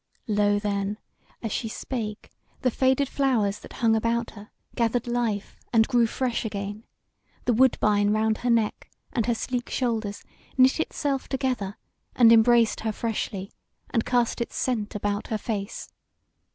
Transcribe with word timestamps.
Lo 0.25 0.57
then! 0.57 0.97
as 1.43 1.51
she 1.51 1.67
spake, 1.67 2.31
the 2.61 2.71
faded 2.71 3.07
flowers 3.07 3.59
that 3.59 3.73
hung 3.85 3.95
about 3.95 4.31
her 4.31 4.49
gathered 4.73 5.05
life 5.05 5.57
and 5.71 5.87
grew 5.87 6.07
fresh 6.07 6.43
again; 6.43 6.83
the 7.45 7.53
woodbine 7.53 8.09
round 8.09 8.39
her 8.39 8.49
neck 8.49 8.89
and 9.13 9.27
her 9.27 9.35
sleek 9.35 9.69
shoulders 9.69 10.23
knit 10.57 10.79
itself 10.79 11.29
together 11.29 11.77
and 12.15 12.33
embraced 12.33 12.79
her 12.79 12.91
freshly, 12.91 13.51
and 13.91 14.03
cast 14.03 14.41
its 14.41 14.55
scent 14.55 14.95
about 14.95 15.27
her 15.27 15.37
face. 15.37 15.87